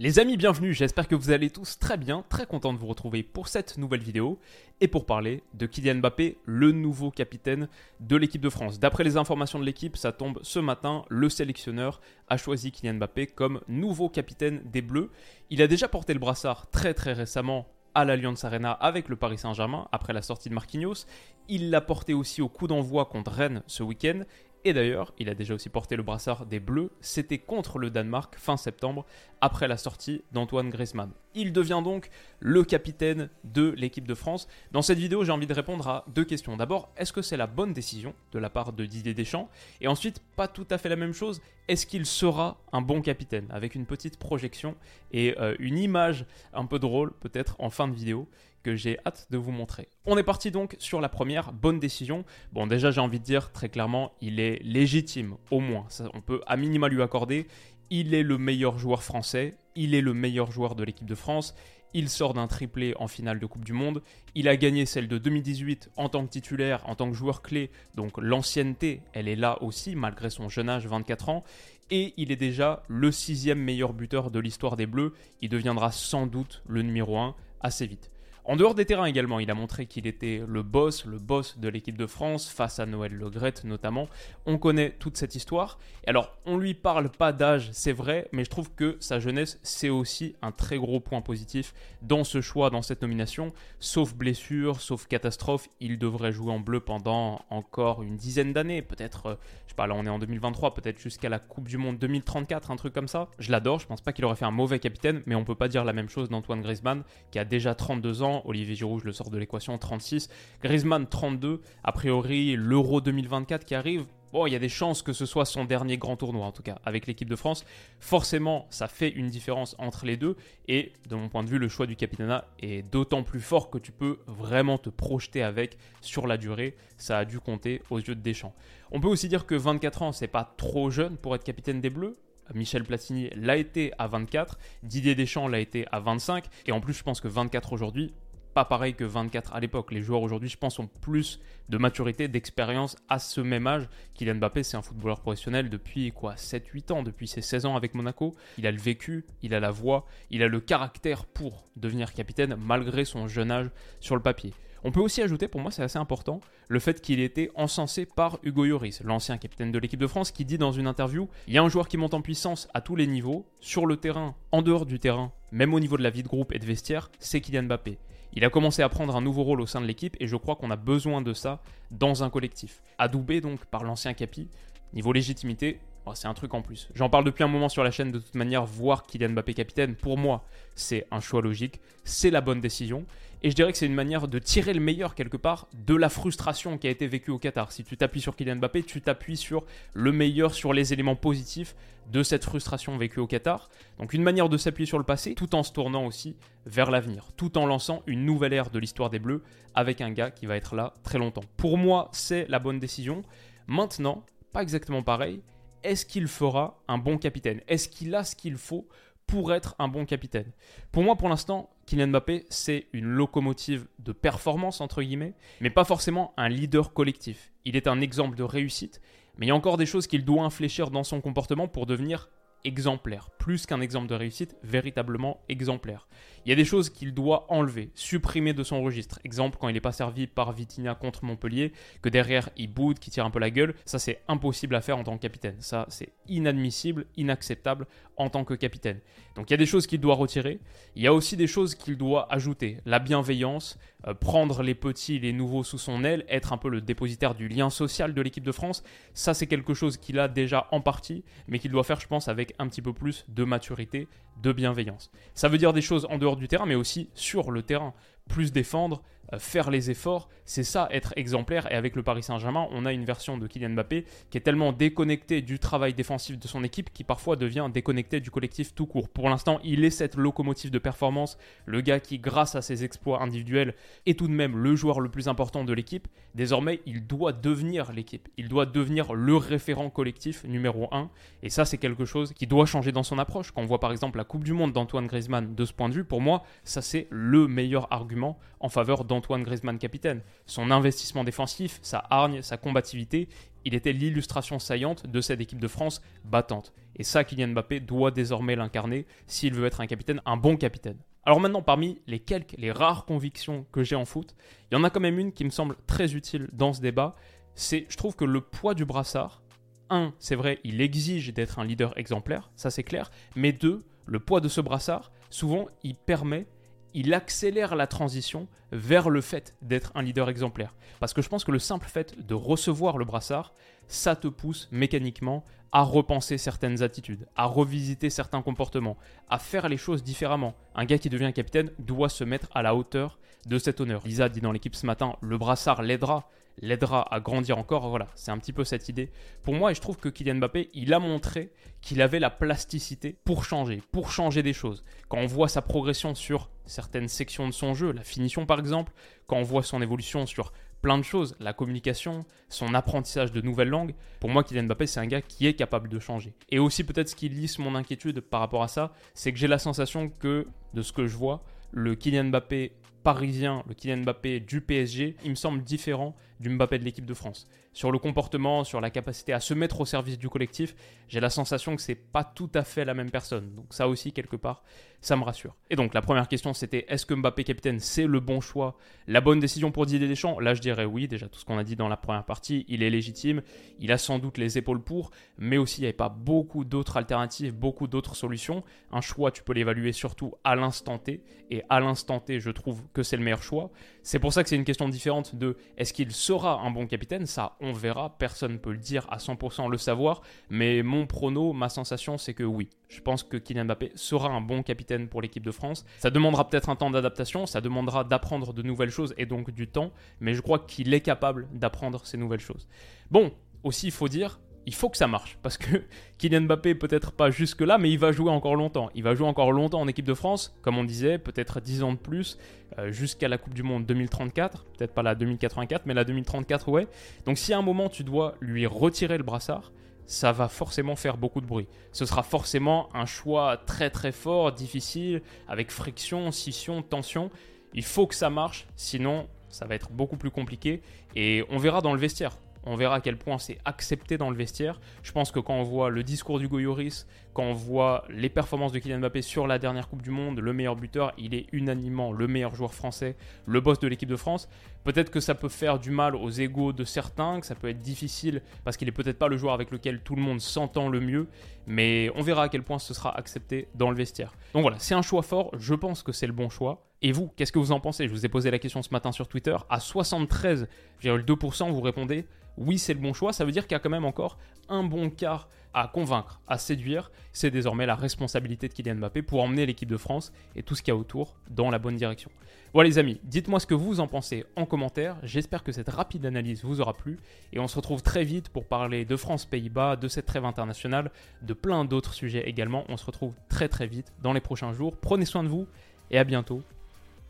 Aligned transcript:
Les 0.00 0.20
amis, 0.20 0.36
bienvenue, 0.36 0.74
j'espère 0.74 1.08
que 1.08 1.16
vous 1.16 1.32
allez 1.32 1.50
tous 1.50 1.76
très 1.80 1.96
bien, 1.96 2.24
très 2.28 2.46
content 2.46 2.72
de 2.72 2.78
vous 2.78 2.86
retrouver 2.86 3.24
pour 3.24 3.48
cette 3.48 3.78
nouvelle 3.78 4.00
vidéo 4.00 4.38
et 4.80 4.86
pour 4.86 5.06
parler 5.06 5.42
de 5.54 5.66
Kylian 5.66 5.96
Mbappé, 5.96 6.38
le 6.44 6.70
nouveau 6.70 7.10
capitaine 7.10 7.66
de 7.98 8.14
l'équipe 8.14 8.40
de 8.40 8.48
France. 8.48 8.78
D'après 8.78 9.02
les 9.02 9.16
informations 9.16 9.58
de 9.58 9.64
l'équipe, 9.64 9.96
ça 9.96 10.12
tombe 10.12 10.38
ce 10.42 10.60
matin, 10.60 11.04
le 11.08 11.28
sélectionneur 11.28 12.00
a 12.28 12.36
choisi 12.36 12.70
Kylian 12.70 12.94
Mbappé 12.94 13.26
comme 13.26 13.60
nouveau 13.66 14.08
capitaine 14.08 14.62
des 14.66 14.82
Bleus. 14.82 15.10
Il 15.50 15.62
a 15.62 15.66
déjà 15.66 15.88
porté 15.88 16.14
le 16.14 16.20
brassard 16.20 16.70
très 16.70 16.94
très 16.94 17.12
récemment 17.12 17.66
à 17.96 18.04
l'Alliance 18.04 18.44
Arena 18.44 18.70
avec 18.70 19.08
le 19.08 19.16
Paris 19.16 19.38
Saint-Germain 19.38 19.88
après 19.90 20.12
la 20.12 20.22
sortie 20.22 20.48
de 20.48 20.54
Marquinhos. 20.54 21.06
Il 21.48 21.70
l'a 21.70 21.80
porté 21.80 22.14
aussi 22.14 22.40
au 22.40 22.48
coup 22.48 22.68
d'envoi 22.68 23.06
contre 23.06 23.32
Rennes 23.32 23.64
ce 23.66 23.82
week-end 23.82 24.20
et 24.68 24.72
d'ailleurs, 24.72 25.12
il 25.18 25.28
a 25.28 25.34
déjà 25.34 25.54
aussi 25.54 25.68
porté 25.68 25.96
le 25.96 26.02
brassard 26.02 26.46
des 26.46 26.60
Bleus. 26.60 26.90
C'était 27.00 27.38
contre 27.38 27.78
le 27.78 27.90
Danemark 27.90 28.36
fin 28.38 28.56
septembre, 28.56 29.06
après 29.40 29.68
la 29.68 29.76
sortie 29.76 30.22
d'Antoine 30.32 30.70
Griezmann. 30.70 31.10
Il 31.34 31.52
devient 31.52 31.80
donc 31.82 32.10
le 32.40 32.64
capitaine 32.64 33.30
de 33.44 33.70
l'équipe 33.76 34.06
de 34.06 34.14
France. 34.14 34.48
Dans 34.72 34.82
cette 34.82 34.98
vidéo, 34.98 35.24
j'ai 35.24 35.32
envie 35.32 35.46
de 35.46 35.54
répondre 35.54 35.86
à 35.88 36.04
deux 36.08 36.24
questions. 36.24 36.56
D'abord, 36.56 36.90
est-ce 36.96 37.12
que 37.12 37.22
c'est 37.22 37.36
la 37.36 37.46
bonne 37.46 37.72
décision 37.72 38.14
de 38.32 38.38
la 38.38 38.50
part 38.50 38.72
de 38.72 38.84
Didier 38.84 39.14
Deschamps? 39.14 39.48
Et 39.80 39.88
ensuite, 39.88 40.20
pas 40.36 40.48
tout 40.48 40.66
à 40.70 40.78
fait 40.78 40.88
la 40.88 40.96
même 40.96 41.12
chose, 41.12 41.40
est-ce 41.68 41.86
qu'il 41.86 42.06
sera 42.06 42.58
un 42.72 42.80
bon 42.80 43.00
capitaine? 43.00 43.46
Avec 43.50 43.74
une 43.74 43.86
petite 43.86 44.18
projection 44.18 44.74
et 45.12 45.34
euh, 45.38 45.54
une 45.58 45.78
image 45.78 46.26
un 46.52 46.66
peu 46.66 46.78
drôle, 46.78 47.12
peut-être 47.20 47.56
en 47.58 47.70
fin 47.70 47.88
de 47.88 47.94
vidéo 47.94 48.28
j'ai 48.76 48.98
hâte 49.06 49.26
de 49.30 49.38
vous 49.38 49.50
montrer. 49.50 49.88
On 50.06 50.16
est 50.18 50.22
parti 50.22 50.50
donc 50.50 50.76
sur 50.78 51.00
la 51.00 51.08
première 51.08 51.52
bonne 51.52 51.78
décision. 51.78 52.24
Bon, 52.52 52.66
déjà, 52.66 52.90
j'ai 52.90 53.00
envie 53.00 53.20
de 53.20 53.24
dire 53.24 53.52
très 53.52 53.68
clairement, 53.68 54.12
il 54.20 54.40
est 54.40 54.62
légitime, 54.62 55.36
au 55.50 55.60
moins. 55.60 55.86
On 56.14 56.20
peut 56.20 56.40
à 56.46 56.56
minima 56.56 56.88
lui 56.88 57.02
accorder. 57.02 57.46
Il 57.90 58.12
est 58.12 58.22
le 58.22 58.36
meilleur 58.36 58.78
joueur 58.78 59.02
français, 59.02 59.56
il 59.74 59.94
est 59.94 60.02
le 60.02 60.12
meilleur 60.12 60.50
joueur 60.50 60.74
de 60.74 60.84
l'équipe 60.84 61.06
de 61.06 61.14
France. 61.14 61.54
Il 61.94 62.10
sort 62.10 62.34
d'un 62.34 62.46
triplé 62.48 62.92
en 62.98 63.08
finale 63.08 63.38
de 63.38 63.46
Coupe 63.46 63.64
du 63.64 63.72
Monde. 63.72 64.02
Il 64.34 64.46
a 64.46 64.56
gagné 64.58 64.84
celle 64.84 65.08
de 65.08 65.16
2018 65.16 65.90
en 65.96 66.10
tant 66.10 66.26
que 66.26 66.30
titulaire, 66.30 66.82
en 66.86 66.94
tant 66.94 67.10
que 67.10 67.16
joueur 67.16 67.40
clé. 67.40 67.70
Donc 67.94 68.18
l'ancienneté, 68.18 69.00
elle 69.14 69.26
est 69.26 69.36
là 69.36 69.62
aussi, 69.62 69.96
malgré 69.96 70.28
son 70.28 70.50
jeune 70.50 70.68
âge, 70.68 70.86
24 70.86 71.30
ans. 71.30 71.44
Et 71.90 72.12
il 72.18 72.30
est 72.30 72.36
déjà 72.36 72.82
le 72.88 73.10
sixième 73.10 73.60
meilleur 73.60 73.94
buteur 73.94 74.30
de 74.30 74.38
l'histoire 74.38 74.76
des 74.76 74.86
Bleus. 74.86 75.14
Il 75.40 75.48
deviendra 75.48 75.90
sans 75.90 76.26
doute 76.26 76.62
le 76.68 76.82
numéro 76.82 77.16
1 77.16 77.34
assez 77.60 77.86
vite. 77.86 78.10
En 78.50 78.56
dehors 78.56 78.74
des 78.74 78.86
terrains 78.86 79.04
également, 79.04 79.40
il 79.40 79.50
a 79.50 79.54
montré 79.54 79.84
qu'il 79.84 80.06
était 80.06 80.42
le 80.48 80.62
boss, 80.62 81.04
le 81.04 81.18
boss 81.18 81.58
de 81.58 81.68
l'équipe 81.68 81.98
de 81.98 82.06
France, 82.06 82.48
face 82.48 82.78
à 82.78 82.86
Noël 82.86 83.12
Le 83.12 83.28
notamment. 83.64 84.08
On 84.46 84.56
connaît 84.56 84.92
toute 84.98 85.18
cette 85.18 85.34
histoire. 85.34 85.78
Alors, 86.06 86.34
on 86.46 86.56
lui 86.56 86.72
parle 86.72 87.10
pas 87.10 87.34
d'âge, 87.34 87.68
c'est 87.72 87.92
vrai, 87.92 88.26
mais 88.32 88.44
je 88.44 88.48
trouve 88.48 88.72
que 88.74 88.96
sa 89.00 89.20
jeunesse, 89.20 89.60
c'est 89.62 89.90
aussi 89.90 90.34
un 90.40 90.50
très 90.50 90.78
gros 90.78 90.98
point 90.98 91.20
positif 91.20 91.74
dans 92.00 92.24
ce 92.24 92.40
choix, 92.40 92.70
dans 92.70 92.80
cette 92.80 93.02
nomination. 93.02 93.52
Sauf 93.80 94.14
blessure, 94.14 94.80
sauf 94.80 95.06
catastrophe, 95.06 95.68
il 95.78 95.98
devrait 95.98 96.32
jouer 96.32 96.50
en 96.50 96.58
bleu 96.58 96.80
pendant 96.80 97.42
encore 97.50 98.02
une 98.02 98.16
dizaine 98.16 98.54
d'années, 98.54 98.80
peut-être, 98.80 99.26
euh, 99.26 99.34
je 99.66 99.72
sais 99.72 99.76
pas, 99.76 99.86
là 99.86 99.94
on 99.94 100.06
est 100.06 100.08
en 100.08 100.18
2023, 100.18 100.72
peut-être 100.72 100.98
jusqu'à 100.98 101.28
la 101.28 101.38
Coupe 101.38 101.68
du 101.68 101.76
Monde 101.76 101.98
2034, 101.98 102.70
un 102.70 102.76
truc 102.76 102.94
comme 102.94 103.08
ça. 103.08 103.28
Je 103.38 103.52
l'adore, 103.52 103.78
je 103.78 103.86
pense 103.86 104.00
pas 104.00 104.14
qu'il 104.14 104.24
aurait 104.24 104.36
fait 104.36 104.46
un 104.46 104.50
mauvais 104.50 104.78
capitaine, 104.78 105.22
mais 105.26 105.34
on 105.34 105.44
peut 105.44 105.54
pas 105.54 105.68
dire 105.68 105.84
la 105.84 105.92
même 105.92 106.08
chose 106.08 106.30
d'Antoine 106.30 106.62
Griezmann, 106.62 107.02
qui 107.30 107.38
a 107.38 107.44
déjà 107.44 107.74
32 107.74 108.22
ans 108.22 108.37
Olivier 108.44 108.74
Giroud, 108.74 109.04
le 109.04 109.12
sors 109.12 109.30
de 109.30 109.38
l'équation, 109.38 109.76
36. 109.78 110.28
Griezmann, 110.62 111.06
32. 111.06 111.60
A 111.84 111.92
priori, 111.92 112.56
l'Euro 112.56 113.00
2024 113.00 113.64
qui 113.64 113.74
arrive. 113.74 114.04
Bon, 114.32 114.46
il 114.46 114.52
y 114.52 114.56
a 114.56 114.58
des 114.58 114.68
chances 114.68 115.00
que 115.00 115.14
ce 115.14 115.24
soit 115.24 115.46
son 115.46 115.64
dernier 115.64 115.96
grand 115.96 116.16
tournoi, 116.16 116.44
en 116.44 116.52
tout 116.52 116.62
cas, 116.62 116.78
avec 116.84 117.06
l'équipe 117.06 117.30
de 117.30 117.36
France. 117.36 117.64
Forcément, 117.98 118.66
ça 118.68 118.86
fait 118.86 119.08
une 119.08 119.28
différence 119.28 119.74
entre 119.78 120.04
les 120.04 120.18
deux. 120.18 120.36
Et 120.66 120.92
de 121.08 121.16
mon 121.16 121.30
point 121.30 121.42
de 121.42 121.48
vue, 121.48 121.58
le 121.58 121.68
choix 121.68 121.86
du 121.86 121.96
capitana 121.96 122.44
est 122.60 122.82
d'autant 122.82 123.22
plus 123.22 123.40
fort 123.40 123.70
que 123.70 123.78
tu 123.78 123.90
peux 123.90 124.18
vraiment 124.26 124.76
te 124.76 124.90
projeter 124.90 125.42
avec 125.42 125.78
sur 126.02 126.26
la 126.26 126.36
durée. 126.36 126.76
Ça 126.98 127.18
a 127.18 127.24
dû 127.24 127.40
compter 127.40 127.80
aux 127.88 127.98
yeux 127.98 128.14
de 128.14 128.20
Deschamps. 128.20 128.54
On 128.90 129.00
peut 129.00 129.08
aussi 129.08 129.28
dire 129.28 129.46
que 129.46 129.54
24 129.54 130.02
ans, 130.02 130.12
c'est 130.12 130.28
pas 130.28 130.54
trop 130.58 130.90
jeune 130.90 131.16
pour 131.16 131.34
être 131.34 131.44
capitaine 131.44 131.80
des 131.80 131.90
Bleus. 131.90 132.16
Michel 132.54 132.84
Platini 132.84 133.30
l'a 133.34 133.56
été 133.56 133.92
à 133.98 134.06
24, 134.06 134.58
Didier 134.82 135.14
Deschamps 135.14 135.48
l'a 135.48 135.60
été 135.60 135.86
à 135.92 136.00
25, 136.00 136.44
et 136.66 136.72
en 136.72 136.80
plus 136.80 136.94
je 136.94 137.02
pense 137.02 137.20
que 137.20 137.28
24 137.28 137.72
aujourd'hui, 137.72 138.14
pas 138.58 138.64
pareil 138.64 138.94
que 138.94 139.04
24 139.04 139.54
à 139.54 139.60
l'époque. 139.60 139.92
Les 139.92 140.02
joueurs 140.02 140.20
aujourd'hui, 140.20 140.48
je 140.48 140.56
pense, 140.56 140.80
ont 140.80 140.88
plus 141.00 141.38
de 141.68 141.78
maturité, 141.78 142.26
d'expérience 142.26 142.96
à 143.08 143.20
ce 143.20 143.40
même 143.40 143.68
âge. 143.68 143.88
Kylian 144.14 144.34
Mbappé, 144.34 144.64
c'est 144.64 144.76
un 144.76 144.82
footballeur 144.82 145.20
professionnel 145.20 145.70
depuis 145.70 146.10
quoi 146.10 146.34
7-8 146.34 146.92
ans, 146.92 147.02
depuis 147.04 147.28
ses 147.28 147.40
16 147.40 147.66
ans 147.66 147.76
avec 147.76 147.94
Monaco. 147.94 148.34
Il 148.58 148.66
a 148.66 148.72
le 148.72 148.78
vécu, 148.78 149.24
il 149.42 149.54
a 149.54 149.60
la 149.60 149.70
voix, 149.70 150.06
il 150.30 150.42
a 150.42 150.48
le 150.48 150.58
caractère 150.58 151.24
pour 151.24 151.68
devenir 151.76 152.12
capitaine 152.12 152.56
malgré 152.58 153.04
son 153.04 153.28
jeune 153.28 153.52
âge 153.52 153.70
sur 154.00 154.16
le 154.16 154.22
papier. 154.22 154.52
On 154.82 154.90
peut 154.90 155.00
aussi 155.00 155.22
ajouter, 155.22 155.46
pour 155.46 155.60
moi 155.60 155.70
c'est 155.70 155.82
assez 155.82 155.98
important, 155.98 156.40
le 156.66 156.80
fait 156.80 157.00
qu'il 157.00 157.20
ait 157.20 157.24
été 157.24 157.52
encensé 157.54 158.06
par 158.06 158.40
Hugo 158.42 158.64
Lloris, 158.64 159.02
l'ancien 159.04 159.38
capitaine 159.38 159.70
de 159.70 159.78
l'équipe 159.78 160.00
de 160.00 160.06
France, 160.08 160.32
qui 160.32 160.44
dit 160.44 160.58
dans 160.58 160.72
une 160.72 160.86
interview 160.88 161.28
Il 161.46 161.54
y 161.54 161.58
a 161.58 161.62
un 161.62 161.68
joueur 161.68 161.86
qui 161.86 161.96
monte 161.96 162.14
en 162.14 162.22
puissance 162.22 162.68
à 162.74 162.80
tous 162.80 162.96
les 162.96 163.06
niveaux, 163.06 163.46
sur 163.60 163.86
le 163.86 163.96
terrain, 163.96 164.34
en 164.50 164.62
dehors 164.62 164.86
du 164.86 164.98
terrain, 164.98 165.32
même 165.52 165.74
au 165.74 165.80
niveau 165.80 165.96
de 165.96 166.02
la 166.02 166.10
vie 166.10 166.22
de 166.22 166.28
groupe 166.28 166.52
et 166.52 166.58
de 166.58 166.66
vestiaire, 166.66 167.10
c'est 167.20 167.40
Kylian 167.40 167.64
Mbappé. 167.64 167.98
Il 168.32 168.44
a 168.44 168.50
commencé 168.50 168.82
à 168.82 168.88
prendre 168.88 169.16
un 169.16 169.20
nouveau 169.20 169.42
rôle 169.42 169.60
au 169.60 169.66
sein 169.66 169.80
de 169.80 169.86
l'équipe 169.86 170.16
et 170.20 170.26
je 170.26 170.36
crois 170.36 170.56
qu'on 170.56 170.70
a 170.70 170.76
besoin 170.76 171.22
de 171.22 171.32
ça 171.32 171.60
dans 171.90 172.22
un 172.22 172.30
collectif. 172.30 172.82
Adoubé 172.98 173.40
donc 173.40 173.64
par 173.66 173.84
l'ancien 173.84 174.14
Capi, 174.14 174.48
niveau 174.92 175.12
légitimité, 175.12 175.80
oh, 176.08 176.14
c'est 176.14 176.28
un 176.28 176.34
truc 176.34 176.54
en 176.54 176.62
plus. 176.62 176.88
J'en 176.94 177.08
parle 177.08 177.24
depuis 177.24 177.44
un 177.44 177.48
moment 177.48 177.68
sur 177.68 177.84
la 177.84 177.90
chaîne 177.90 178.10
de 178.10 178.18
toute 178.18 178.34
manière, 178.34 178.64
voir 178.64 179.04
Kylian 179.04 179.30
Mbappé 179.30 179.54
capitaine, 179.54 179.94
pour 179.94 180.18
moi, 180.18 180.44
c'est 180.74 181.06
un 181.10 181.20
choix 181.20 181.42
logique, 181.42 181.80
c'est 182.04 182.30
la 182.30 182.40
bonne 182.40 182.60
décision. 182.60 183.04
Et 183.42 183.50
je 183.50 183.54
dirais 183.54 183.70
que 183.70 183.78
c'est 183.78 183.86
une 183.86 183.94
manière 183.94 184.26
de 184.26 184.40
tirer 184.40 184.74
le 184.74 184.80
meilleur 184.80 185.14
quelque 185.14 185.36
part 185.36 185.68
de 185.72 185.94
la 185.94 186.08
frustration 186.08 186.76
qui 186.76 186.88
a 186.88 186.90
été 186.90 187.06
vécue 187.06 187.30
au 187.30 187.38
Qatar. 187.38 187.70
Si 187.70 187.84
tu 187.84 187.96
t'appuies 187.96 188.20
sur 188.20 188.34
Kylian 188.34 188.56
Mbappé, 188.56 188.82
tu 188.82 189.00
t'appuies 189.00 189.36
sur 189.36 189.64
le 189.94 190.10
meilleur, 190.10 190.54
sur 190.54 190.72
les 190.72 190.92
éléments 190.92 191.14
positifs 191.14 191.76
de 192.10 192.22
cette 192.22 192.44
frustration 192.44 192.96
vécue 192.96 193.20
au 193.20 193.26
Qatar. 193.26 193.68
Donc 193.98 194.12
une 194.12 194.22
manière 194.22 194.48
de 194.48 194.56
s'appuyer 194.56 194.86
sur 194.86 194.98
le 194.98 195.04
passé 195.04 195.34
tout 195.34 195.54
en 195.54 195.62
se 195.62 195.72
tournant 195.72 196.04
aussi 196.06 196.36
vers 196.66 196.90
l'avenir, 196.90 197.28
tout 197.36 197.58
en 197.58 197.66
lançant 197.66 198.02
une 198.06 198.24
nouvelle 198.24 198.54
ère 198.54 198.70
de 198.70 198.78
l'histoire 198.78 199.10
des 199.10 199.18
Bleus 199.20 199.42
avec 199.74 200.00
un 200.00 200.10
gars 200.10 200.30
qui 200.30 200.46
va 200.46 200.56
être 200.56 200.74
là 200.74 200.94
très 201.04 201.18
longtemps. 201.18 201.44
Pour 201.56 201.78
moi, 201.78 202.08
c'est 202.12 202.46
la 202.48 202.58
bonne 202.58 202.80
décision. 202.80 203.22
Maintenant, 203.68 204.24
pas 204.52 204.62
exactement 204.62 205.02
pareil, 205.02 205.42
est-ce 205.82 206.06
qu'il 206.06 206.26
fera 206.28 206.82
un 206.88 206.98
bon 206.98 207.18
capitaine? 207.18 207.60
Est-ce 207.68 207.88
qu'il 207.88 208.14
a 208.14 208.24
ce 208.24 208.36
qu'il 208.36 208.56
faut 208.56 208.88
pour 209.26 209.52
être 209.52 209.74
un 209.78 209.88
bon 209.88 210.04
capitaine? 210.04 210.52
Pour 210.92 211.02
moi, 211.02 211.16
pour 211.16 211.28
l'instant, 211.28 211.70
Kylian 211.86 212.08
Mbappé, 212.08 212.46
c'est 212.50 212.86
une 212.92 213.06
locomotive 213.06 213.86
de 213.98 214.12
performance, 214.12 214.80
entre 214.80 215.02
guillemets, 215.02 215.34
mais 215.60 215.70
pas 215.70 215.84
forcément 215.84 216.34
un 216.36 216.48
leader 216.48 216.92
collectif. 216.92 217.52
Il 217.64 217.76
est 217.76 217.86
un 217.86 218.00
exemple 218.00 218.36
de 218.36 218.42
réussite, 218.42 219.00
mais 219.36 219.46
il 219.46 219.48
y 219.48 219.52
a 219.52 219.56
encore 219.56 219.76
des 219.76 219.86
choses 219.86 220.06
qu'il 220.06 220.24
doit 220.24 220.44
infléchir 220.44 220.90
dans 220.90 221.04
son 221.04 221.20
comportement 221.20 221.68
pour 221.68 221.86
devenir 221.86 222.28
exemplaire, 222.64 223.30
plus 223.38 223.66
qu'un 223.66 223.80
exemple 223.80 224.08
de 224.08 224.14
réussite, 224.14 224.56
véritablement 224.62 225.40
exemplaire. 225.48 226.08
Il 226.44 226.50
y 226.50 226.52
a 226.52 226.56
des 226.56 226.64
choses 226.64 226.88
qu'il 226.88 227.12
doit 227.12 227.46
enlever, 227.52 227.90
supprimer 227.94 228.54
de 228.54 228.62
son 228.62 228.82
registre. 228.82 229.20
Exemple, 229.24 229.58
quand 229.60 229.68
il 229.68 229.74
n'est 229.74 229.80
pas 229.80 229.92
servi 229.92 230.26
par 230.26 230.52
Vitinha 230.52 230.94
contre 230.94 231.24
Montpellier, 231.24 231.72
que 232.00 232.08
derrière 232.08 232.48
il 232.56 232.72
boude, 232.72 232.98
qui 232.98 233.10
tire 233.10 233.26
un 233.26 233.30
peu 233.30 233.38
la 233.38 233.50
gueule, 233.50 233.74
ça 233.84 233.98
c'est 233.98 234.22
impossible 234.28 234.74
à 234.74 234.80
faire 234.80 234.96
en 234.96 235.04
tant 235.04 235.16
que 235.16 235.22
capitaine. 235.22 235.56
Ça 235.60 235.86
c'est 235.88 236.10
inadmissible, 236.26 237.06
inacceptable 237.16 237.86
en 238.16 238.30
tant 238.30 238.44
que 238.44 238.54
capitaine. 238.54 239.00
Donc 239.34 239.50
il 239.50 239.52
y 239.52 239.54
a 239.54 239.58
des 239.58 239.66
choses 239.66 239.86
qu'il 239.86 240.00
doit 240.00 240.14
retirer. 240.14 240.58
Il 240.96 241.02
y 241.02 241.06
a 241.06 241.12
aussi 241.12 241.36
des 241.36 241.46
choses 241.46 241.74
qu'il 241.74 241.96
doit 241.96 242.32
ajouter. 242.32 242.78
La 242.86 242.98
bienveillance, 242.98 243.78
euh, 244.06 244.14
prendre 244.14 244.62
les 244.62 244.74
petits, 244.74 245.18
les 245.18 245.32
nouveaux 245.32 245.64
sous 245.64 245.78
son 245.78 246.02
aile, 246.04 246.24
être 246.28 246.52
un 246.52 246.56
peu 246.56 246.68
le 246.68 246.80
dépositaire 246.80 247.34
du 247.34 247.48
lien 247.48 247.68
social 247.70 248.14
de 248.14 248.22
l'équipe 248.22 248.44
de 248.44 248.52
France. 248.52 248.82
Ça 249.12 249.34
c'est 249.34 249.46
quelque 249.46 249.74
chose 249.74 249.96
qu'il 249.96 250.18
a 250.18 250.28
déjà 250.28 250.66
en 250.70 250.80
partie, 250.80 251.24
mais 251.46 251.58
qu'il 251.58 251.70
doit 251.70 251.84
faire, 251.84 252.00
je 252.00 252.06
pense, 252.06 252.28
avec 252.28 252.47
un 252.58 252.68
petit 252.68 252.82
peu 252.82 252.92
plus 252.92 253.24
de 253.28 253.44
maturité, 253.44 254.08
de 254.42 254.52
bienveillance. 254.52 255.10
Ça 255.34 255.48
veut 255.48 255.58
dire 255.58 255.72
des 255.72 255.80
choses 255.80 256.06
en 256.10 256.18
dehors 256.18 256.36
du 256.36 256.48
terrain, 256.48 256.66
mais 256.66 256.74
aussi 256.74 257.10
sur 257.14 257.50
le 257.50 257.62
terrain. 257.62 257.94
Plus 258.28 258.52
défendre, 258.52 259.02
euh, 259.34 259.38
faire 259.38 259.70
les 259.70 259.90
efforts, 259.90 260.28
c'est 260.46 260.62
ça 260.62 260.88
être 260.90 261.12
exemplaire. 261.16 261.70
Et 261.70 261.74
avec 261.74 261.96
le 261.96 262.02
Paris 262.02 262.22
Saint-Germain, 262.22 262.66
on 262.70 262.86
a 262.86 262.92
une 262.92 263.04
version 263.04 263.36
de 263.36 263.46
Kylian 263.46 263.70
Mbappé 263.70 264.06
qui 264.30 264.38
est 264.38 264.40
tellement 264.40 264.72
déconnectée 264.72 265.42
du 265.42 265.58
travail 265.58 265.92
défensif 265.92 266.38
de 266.38 266.48
son 266.48 266.64
équipe 266.64 266.90
qui 266.94 267.04
parfois 267.04 267.36
devient 267.36 267.68
déconnecté 267.72 268.20
du 268.20 268.30
collectif 268.30 268.74
tout 268.74 268.86
court. 268.86 269.10
Pour 269.10 269.28
l'instant, 269.28 269.60
il 269.64 269.84
est 269.84 269.90
cette 269.90 270.16
locomotive 270.16 270.70
de 270.70 270.78
performance, 270.78 271.36
le 271.66 271.82
gars 271.82 272.00
qui, 272.00 272.18
grâce 272.18 272.54
à 272.54 272.62
ses 272.62 272.84
exploits 272.84 273.22
individuels, 273.22 273.74
est 274.06 274.18
tout 274.18 274.28
de 274.28 274.32
même 274.32 274.56
le 274.56 274.74
joueur 274.76 275.00
le 275.00 275.10
plus 275.10 275.28
important 275.28 275.62
de 275.62 275.74
l'équipe. 275.74 276.08
Désormais, 276.34 276.80
il 276.86 277.06
doit 277.06 277.32
devenir 277.34 277.92
l'équipe. 277.92 278.28
Il 278.38 278.48
doit 278.48 278.64
devenir 278.64 279.12
le 279.12 279.36
référent 279.36 279.90
collectif 279.90 280.44
numéro 280.44 280.88
1. 280.90 281.10
Et 281.42 281.50
ça, 281.50 281.66
c'est 281.66 281.78
quelque 281.78 282.06
chose 282.06 282.32
qui 282.32 282.46
doit 282.46 282.64
changer 282.64 282.92
dans 282.92 283.02
son 283.02 283.18
approche. 283.18 283.50
Quand 283.50 283.60
on 283.60 283.66
voit 283.66 283.80
par 283.80 283.92
exemple 283.92 284.16
la 284.16 284.24
Coupe 284.24 284.44
du 284.44 284.54
Monde 284.54 284.72
d'Antoine 284.72 285.06
Griezmann 285.06 285.54
de 285.54 285.64
ce 285.66 285.74
point 285.74 285.90
de 285.90 285.94
vue, 285.94 286.04
pour 286.04 286.22
moi, 286.22 286.44
ça 286.64 286.80
c'est 286.80 287.08
le 287.10 287.46
meilleur 287.46 287.92
argument 287.92 288.17
en 288.60 288.68
faveur 288.68 289.04
d'Antoine 289.04 289.18
Antoine 289.18 289.42
Griezmann 289.42 289.78
capitaine. 289.78 290.22
Son 290.46 290.70
investissement 290.70 291.24
défensif, 291.24 291.78
sa 291.82 292.04
hargne, 292.10 292.42
sa 292.42 292.56
combativité, 292.56 293.28
il 293.64 293.74
était 293.74 293.92
l'illustration 293.92 294.58
saillante 294.58 295.06
de 295.06 295.20
cette 295.20 295.40
équipe 295.40 295.60
de 295.60 295.68
France 295.68 296.00
battante. 296.24 296.72
Et 296.96 297.04
ça, 297.04 297.24
Kylian 297.24 297.48
Mbappé 297.48 297.80
doit 297.80 298.10
désormais 298.10 298.56
l'incarner 298.56 299.06
s'il 299.26 299.54
veut 299.54 299.66
être 299.66 299.80
un 299.80 299.86
capitaine, 299.86 300.22
un 300.24 300.36
bon 300.36 300.56
capitaine. 300.56 300.96
Alors 301.24 301.40
maintenant, 301.40 301.60
parmi 301.60 302.00
les 302.06 302.20
quelques, 302.20 302.54
les 302.56 302.72
rares 302.72 303.04
convictions 303.04 303.66
que 303.70 303.82
j'ai 303.82 303.96
en 303.96 304.06
foot, 304.06 304.34
il 304.70 304.76
y 304.76 304.80
en 304.80 304.84
a 304.84 304.90
quand 304.90 305.00
même 305.00 305.18
une 305.18 305.32
qui 305.32 305.44
me 305.44 305.50
semble 305.50 305.76
très 305.86 306.14
utile 306.14 306.48
dans 306.52 306.72
ce 306.72 306.80
débat. 306.80 307.16
C'est, 307.54 307.84
je 307.90 307.96
trouve 307.98 308.16
que 308.16 308.24
le 308.24 308.40
poids 308.40 308.74
du 308.74 308.86
brassard, 308.86 309.42
un, 309.90 310.14
c'est 310.18 310.36
vrai, 310.36 310.60
il 310.64 310.80
exige 310.80 311.34
d'être 311.34 311.58
un 311.58 311.64
leader 311.64 311.92
exemplaire, 311.98 312.50
ça 312.56 312.70
c'est 312.70 312.82
clair, 312.82 313.10
mais 313.36 313.52
deux, 313.52 313.84
le 314.06 314.20
poids 314.20 314.40
de 314.40 314.48
ce 314.48 314.60
brassard, 314.62 315.12
souvent, 315.28 315.66
il 315.82 315.96
permet 315.96 316.46
il 316.94 317.14
accélère 317.14 317.76
la 317.76 317.86
transition 317.86 318.48
vers 318.72 319.10
le 319.10 319.20
fait 319.20 319.54
d'être 319.62 319.92
un 319.94 320.02
leader 320.02 320.28
exemplaire. 320.28 320.74
Parce 321.00 321.14
que 321.14 321.22
je 321.22 321.28
pense 321.28 321.44
que 321.44 321.52
le 321.52 321.58
simple 321.58 321.88
fait 321.88 322.26
de 322.26 322.34
recevoir 322.34 322.98
le 322.98 323.04
brassard, 323.04 323.54
ça 323.86 324.16
te 324.16 324.28
pousse 324.28 324.68
mécaniquement 324.70 325.44
à 325.72 325.82
repenser 325.82 326.38
certaines 326.38 326.82
attitudes, 326.82 327.26
à 327.36 327.44
revisiter 327.44 328.10
certains 328.10 328.42
comportements, 328.42 328.96
à 329.28 329.38
faire 329.38 329.68
les 329.68 329.76
choses 329.76 330.02
différemment. 330.02 330.54
Un 330.74 330.84
gars 330.84 330.98
qui 330.98 331.10
devient 331.10 331.32
capitaine 331.34 331.70
doit 331.78 332.08
se 332.08 332.24
mettre 332.24 332.48
à 332.54 332.62
la 332.62 332.74
hauteur 332.74 333.18
de 333.46 333.58
cet 333.58 333.80
honneur. 333.80 334.02
Lisa 334.06 334.28
dit 334.28 334.40
dans 334.40 334.52
l'équipe 334.52 334.74
ce 334.74 334.86
matin, 334.86 335.16
le 335.20 335.38
brassard 335.38 335.82
l'aidera 335.82 336.28
l'aidera 336.60 337.12
à 337.14 337.20
grandir 337.20 337.58
encore. 337.58 337.88
Voilà, 337.88 338.08
c'est 338.14 338.30
un 338.30 338.38
petit 338.38 338.52
peu 338.52 338.64
cette 338.64 338.88
idée. 338.88 339.10
Pour 339.42 339.54
moi, 339.54 339.70
et 339.70 339.74
je 339.74 339.80
trouve 339.80 339.96
que 339.96 340.08
Kylian 340.08 340.36
Mbappé, 340.36 340.70
il 340.74 340.92
a 340.94 340.98
montré 340.98 341.52
qu'il 341.80 342.02
avait 342.02 342.18
la 342.18 342.30
plasticité 342.30 343.16
pour 343.24 343.44
changer, 343.44 343.82
pour 343.92 344.10
changer 344.10 344.42
des 344.42 344.52
choses. 344.52 344.84
Quand 345.08 345.18
on 345.18 345.26
voit 345.26 345.48
sa 345.48 345.62
progression 345.62 346.14
sur 346.14 346.50
certaines 346.66 347.08
sections 347.08 347.46
de 347.46 347.52
son 347.52 347.74
jeu, 347.74 347.92
la 347.92 348.02
finition 348.02 348.46
par 348.46 348.58
exemple, 348.58 348.92
quand 349.26 349.36
on 349.36 349.42
voit 349.42 349.62
son 349.62 349.80
évolution 349.80 350.26
sur 350.26 350.52
plein 350.82 350.98
de 350.98 351.02
choses, 351.02 351.34
la 351.40 351.52
communication, 351.52 352.24
son 352.48 352.74
apprentissage 352.74 353.32
de 353.32 353.40
nouvelles 353.40 353.68
langues, 353.68 353.94
pour 354.20 354.30
moi 354.30 354.44
Kylian 354.44 354.64
Mbappé 354.64 354.86
c'est 354.86 355.00
un 355.00 355.06
gars 355.06 355.22
qui 355.22 355.46
est 355.46 355.54
capable 355.54 355.88
de 355.88 355.98
changer. 355.98 356.34
Et 356.50 356.58
aussi 356.58 356.84
peut-être 356.84 357.08
ce 357.08 357.16
qui 357.16 357.28
lisse 357.28 357.58
mon 357.58 357.74
inquiétude 357.74 358.20
par 358.20 358.40
rapport 358.40 358.62
à 358.62 358.68
ça, 358.68 358.92
c'est 359.14 359.32
que 359.32 359.38
j'ai 359.38 359.48
la 359.48 359.58
sensation 359.58 360.08
que, 360.08 360.46
de 360.74 360.82
ce 360.82 360.92
que 360.92 361.06
je 361.06 361.16
vois, 361.16 361.42
le 361.70 361.94
Kylian 361.94 362.24
Mbappé 362.24 362.72
parisien, 363.02 363.64
le 363.66 363.74
Kylian 363.74 363.98
Mbappé 363.98 364.40
du 364.40 364.60
PSG, 364.60 365.16
il 365.24 365.30
me 365.30 365.34
semble 365.36 365.62
différent 365.62 366.14
du 366.40 366.50
Mbappé 366.50 366.78
de 366.78 366.84
l'équipe 366.84 367.06
de 367.06 367.14
France. 367.14 367.48
Sur 367.72 367.92
le 367.92 367.98
comportement, 367.98 368.64
sur 368.64 368.80
la 368.80 368.90
capacité 368.90 369.32
à 369.32 369.40
se 369.40 369.54
mettre 369.54 369.80
au 369.80 369.84
service 369.84 370.18
du 370.18 370.28
collectif, 370.28 370.74
j'ai 371.08 371.20
la 371.20 371.30
sensation 371.30 371.76
que 371.76 371.82
c'est 371.82 371.94
pas 371.94 372.24
tout 372.24 372.50
à 372.54 372.62
fait 372.62 372.84
la 372.84 372.94
même 372.94 373.10
personne. 373.10 373.54
Donc 373.54 373.66
ça 373.70 373.88
aussi 373.88 374.12
quelque 374.12 374.36
part, 374.36 374.62
ça 375.00 375.16
me 375.16 375.22
rassure. 375.22 375.54
Et 375.70 375.76
donc 375.76 375.94
la 375.94 376.02
première 376.02 376.28
question 376.28 376.54
c'était 376.54 376.86
est-ce 376.88 377.06
que 377.06 377.14
Mbappé 377.14 377.44
capitaine 377.44 377.78
c'est 377.80 378.06
le 378.06 378.20
bon 378.20 378.40
choix, 378.40 378.76
la 379.06 379.20
bonne 379.20 379.40
décision 379.40 379.70
pour 379.70 379.86
Didier 379.86 380.08
Deschamps? 380.08 380.40
Là 380.40 380.54
je 380.54 380.60
dirais 380.60 380.84
oui, 380.84 381.08
déjà 381.08 381.28
tout 381.28 381.38
ce 381.38 381.44
qu'on 381.44 381.58
a 381.58 381.64
dit 381.64 381.76
dans 381.76 381.88
la 381.88 381.96
première 381.96 382.24
partie, 382.24 382.64
il 382.68 382.82
est 382.82 382.90
légitime, 382.90 383.42
il 383.78 383.92
a 383.92 383.98
sans 383.98 384.18
doute 384.18 384.38
les 384.38 384.58
épaules 384.58 384.82
pour, 384.82 385.10
mais 385.38 385.58
aussi 385.58 385.80
il 385.80 385.82
n'y 385.82 385.86
avait 385.86 385.92
pas 385.92 386.08
beaucoup 386.08 386.64
d'autres 386.64 386.96
alternatives, 386.96 387.54
beaucoup 387.54 387.86
d'autres 387.86 388.16
solutions. 388.16 388.64
Un 388.90 389.00
choix 389.00 389.30
tu 389.30 389.42
peux 389.42 389.52
l'évaluer 389.52 389.92
surtout 389.92 390.34
à 390.44 390.56
l'instant 390.56 390.98
T, 390.98 391.22
et 391.50 391.62
à 391.68 391.80
l'instant 391.80 392.20
T 392.20 392.40
je 392.40 392.50
trouve 392.50 392.82
que 392.92 393.02
c'est 393.02 393.16
le 393.16 393.22
meilleur 393.22 393.42
choix. 393.42 393.70
C'est 394.08 394.20
pour 394.20 394.32
ça 394.32 394.42
que 394.42 394.48
c'est 394.48 394.56
une 394.56 394.64
question 394.64 394.88
différente 394.88 395.34
de 395.34 395.58
est-ce 395.76 395.92
qu'il 395.92 396.12
sera 396.12 396.62
un 396.62 396.70
bon 396.70 396.86
capitaine, 396.86 397.26
ça 397.26 397.58
on 397.60 397.74
verra, 397.74 398.16
personne 398.16 398.52
ne 398.52 398.56
peut 398.56 398.72
le 398.72 398.78
dire 398.78 399.06
à 399.10 399.18
100% 399.18 399.68
le 399.68 399.76
savoir, 399.76 400.22
mais 400.48 400.82
mon 400.82 401.06
prono, 401.06 401.52
ma 401.52 401.68
sensation 401.68 402.16
c'est 402.16 402.32
que 402.32 402.42
oui. 402.42 402.70
Je 402.88 403.02
pense 403.02 403.22
que 403.22 403.36
Kylian 403.36 403.66
Mbappé 403.66 403.92
sera 403.96 404.30
un 404.30 404.40
bon 404.40 404.62
capitaine 404.62 405.08
pour 405.08 405.20
l'équipe 405.20 405.44
de 405.44 405.50
France. 405.50 405.84
Ça 405.98 406.08
demandera 406.08 406.48
peut-être 406.48 406.70
un 406.70 406.76
temps 406.76 406.90
d'adaptation, 406.90 407.44
ça 407.44 407.60
demandera 407.60 408.02
d'apprendre 408.02 408.54
de 408.54 408.62
nouvelles 408.62 408.88
choses 408.88 409.12
et 409.18 409.26
donc 409.26 409.50
du 409.50 409.68
temps, 409.68 409.92
mais 410.20 410.32
je 410.32 410.40
crois 410.40 410.60
qu'il 410.60 410.94
est 410.94 411.02
capable 411.02 411.46
d'apprendre 411.52 412.06
ces 412.06 412.16
nouvelles 412.16 412.40
choses. 412.40 412.66
Bon, 413.10 413.30
aussi 413.62 413.88
il 413.88 413.92
faut 413.92 414.08
dire, 414.08 414.40
il 414.68 414.74
faut 414.74 414.90
que 414.90 414.98
ça 414.98 415.06
marche. 415.06 415.38
Parce 415.42 415.56
que 415.56 415.82
Kylian 416.18 416.42
Mbappé, 416.42 416.74
peut-être 416.74 417.10
pas 417.12 417.30
jusque-là, 417.30 417.78
mais 417.78 417.90
il 417.90 417.98
va 417.98 418.12
jouer 418.12 418.30
encore 418.30 418.54
longtemps. 418.54 418.90
Il 418.94 419.02
va 419.02 419.14
jouer 419.14 419.26
encore 419.26 419.50
longtemps 419.50 419.80
en 419.80 419.88
équipe 419.88 420.04
de 420.04 420.12
France, 420.12 420.54
comme 420.60 420.76
on 420.76 420.84
disait, 420.84 421.16
peut-être 421.16 421.60
10 421.60 421.82
ans 421.84 421.92
de 421.92 421.98
plus, 421.98 422.38
euh, 422.78 422.92
jusqu'à 422.92 423.28
la 423.28 423.38
Coupe 423.38 423.54
du 423.54 423.62
Monde 423.62 423.86
2034. 423.86 424.66
Peut-être 424.76 424.92
pas 424.92 425.02
la 425.02 425.14
2084, 425.14 425.86
mais 425.86 425.94
la 425.94 426.04
2034, 426.04 426.68
ouais. 426.68 426.86
Donc 427.24 427.38
si 427.38 427.54
à 427.54 427.58
un 427.58 427.62
moment 427.62 427.88
tu 427.88 428.04
dois 428.04 428.34
lui 428.40 428.66
retirer 428.66 429.16
le 429.16 429.24
brassard, 429.24 429.72
ça 430.04 430.32
va 430.32 430.48
forcément 430.48 430.96
faire 430.96 431.16
beaucoup 431.16 431.40
de 431.40 431.46
bruit. 431.46 431.66
Ce 431.92 432.04
sera 432.04 432.22
forcément 432.22 432.90
un 432.94 433.06
choix 433.06 433.56
très 433.56 433.88
très 433.88 434.12
fort, 434.12 434.52
difficile, 434.52 435.22
avec 435.48 435.70
friction, 435.70 436.30
scission, 436.30 436.82
tension. 436.82 437.30
Il 437.72 437.84
faut 437.84 438.06
que 438.06 438.14
ça 438.14 438.28
marche, 438.28 438.66
sinon 438.76 439.28
ça 439.48 439.64
va 439.64 439.74
être 439.74 439.90
beaucoup 439.90 440.18
plus 440.18 440.30
compliqué. 440.30 440.82
Et 441.16 441.42
on 441.48 441.56
verra 441.56 441.80
dans 441.80 441.94
le 441.94 441.98
vestiaire. 441.98 442.36
On 442.64 442.76
verra 442.76 442.96
à 442.96 443.00
quel 443.00 443.16
point 443.16 443.38
c'est 443.38 443.58
accepté 443.64 444.18
dans 444.18 444.30
le 444.30 444.36
vestiaire. 444.36 444.80
Je 445.02 445.12
pense 445.12 445.30
que 445.30 445.40
quand 445.40 445.54
on 445.54 445.62
voit 445.62 445.90
le 445.90 446.02
discours 446.02 446.38
du 446.38 446.48
Goyoris, 446.48 447.06
quand 447.32 447.44
on 447.44 447.52
voit 447.52 448.04
les 448.08 448.28
performances 448.28 448.72
de 448.72 448.78
Kylian 448.78 448.98
Mbappé 448.98 449.22
sur 449.22 449.46
la 449.46 449.58
dernière 449.58 449.88
Coupe 449.88 450.02
du 450.02 450.10
Monde, 450.10 450.40
le 450.40 450.52
meilleur 450.52 450.76
buteur, 450.76 451.12
il 451.18 451.34
est 451.34 451.46
unanimement 451.52 452.12
le 452.12 452.26
meilleur 452.26 452.54
joueur 452.54 452.74
français, 452.74 453.16
le 453.46 453.60
boss 453.60 453.78
de 453.78 453.88
l'équipe 453.88 454.08
de 454.08 454.16
France. 454.16 454.48
Peut-être 454.84 455.10
que 455.10 455.20
ça 455.20 455.34
peut 455.34 455.48
faire 455.48 455.78
du 455.78 455.90
mal 455.90 456.16
aux 456.16 456.30
égaux 456.30 456.72
de 456.72 456.84
certains, 456.84 457.40
que 457.40 457.46
ça 457.46 457.54
peut 457.54 457.68
être 457.68 457.80
difficile 457.80 458.42
parce 458.64 458.76
qu'il 458.76 458.88
est 458.88 458.92
peut-être 458.92 459.18
pas 459.18 459.28
le 459.28 459.36
joueur 459.36 459.54
avec 459.54 459.70
lequel 459.70 460.00
tout 460.00 460.16
le 460.16 460.22
monde 460.22 460.40
s'entend 460.40 460.88
le 460.88 461.00
mieux, 461.00 461.28
mais 461.66 462.10
on 462.16 462.22
verra 462.22 462.44
à 462.44 462.48
quel 462.48 462.62
point 462.62 462.78
ce 462.78 462.94
sera 462.94 463.16
accepté 463.16 463.68
dans 463.74 463.90
le 463.90 463.96
vestiaire. 463.96 464.32
Donc 464.54 464.62
voilà, 464.62 464.78
c'est 464.78 464.94
un 464.94 465.02
choix 465.02 465.22
fort, 465.22 465.50
je 465.58 465.74
pense 465.74 466.02
que 466.02 466.12
c'est 466.12 466.26
le 466.26 466.32
bon 466.32 466.48
choix. 466.48 466.84
Et 467.02 467.12
vous, 467.12 467.30
qu'est-ce 467.36 467.52
que 467.52 467.60
vous 467.60 467.70
en 467.70 467.78
pensez? 467.78 468.08
Je 468.08 468.12
vous 468.12 468.26
ai 468.26 468.28
posé 468.28 468.50
la 468.50 468.58
question 468.58 468.82
ce 468.82 468.88
matin 468.90 469.12
sur 469.12 469.28
Twitter. 469.28 469.56
À 469.70 469.78
73,2%, 469.78 471.70
vous 471.70 471.80
répondez 471.80 472.26
oui, 472.58 472.78
c'est 472.78 472.94
le 472.94 473.00
bon 473.00 473.12
choix. 473.12 473.32
Ça 473.32 473.44
veut 473.44 473.52
dire 473.52 473.66
qu'il 473.66 473.74
y 473.74 473.76
a 473.76 473.78
quand 473.78 473.90
même 473.90 474.04
encore 474.04 474.38
un 474.68 474.84
bon 474.84 475.10
quart 475.10 475.48
à 475.74 475.88
convaincre, 475.88 476.40
à 476.48 476.58
séduire. 476.58 477.10
C'est 477.32 477.50
désormais 477.50 477.86
la 477.86 477.94
responsabilité 477.94 478.68
de 478.68 478.74
Kylian 478.74 478.96
Mbappé 478.96 479.22
pour 479.22 479.42
emmener 479.42 479.66
l'équipe 479.66 479.88
de 479.88 479.96
France 479.96 480.32
et 480.56 480.62
tout 480.62 480.74
ce 480.74 480.82
qu'il 480.82 480.92
y 480.92 480.96
a 480.96 480.98
autour 480.98 481.36
dans 481.50 481.70
la 481.70 481.78
bonne 481.78 481.96
direction. 481.96 482.30
Voilà 482.74 482.88
les 482.88 482.98
amis, 482.98 483.18
dites-moi 483.24 483.60
ce 483.60 483.66
que 483.66 483.74
vous 483.74 484.00
en 484.00 484.08
pensez 484.08 484.44
en 484.56 484.66
commentaire. 484.66 485.16
J'espère 485.22 485.62
que 485.62 485.72
cette 485.72 485.88
rapide 485.88 486.26
analyse 486.26 486.64
vous 486.64 486.80
aura 486.80 486.92
plu. 486.92 487.18
Et 487.52 487.60
on 487.60 487.68
se 487.68 487.76
retrouve 487.76 488.02
très 488.02 488.24
vite 488.24 488.50
pour 488.50 488.66
parler 488.66 489.04
de 489.04 489.16
France-Pays-Bas, 489.16 489.96
de 489.96 490.08
cette 490.08 490.26
trêve 490.26 490.44
internationale, 490.44 491.10
de 491.42 491.54
plein 491.54 491.84
d'autres 491.84 492.12
sujets 492.12 492.46
également. 492.48 492.84
On 492.88 492.96
se 492.96 493.06
retrouve 493.06 493.34
très 493.48 493.68
très 493.68 493.86
vite 493.86 494.12
dans 494.22 494.32
les 494.32 494.40
prochains 494.40 494.72
jours. 494.72 494.96
Prenez 495.00 495.24
soin 495.24 495.44
de 495.44 495.48
vous 495.48 495.66
et 496.10 496.18
à 496.18 496.24
bientôt 496.24 496.62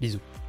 Bisous. 0.00 0.47